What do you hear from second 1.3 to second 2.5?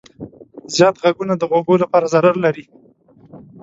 د غوږو لپاره ضرر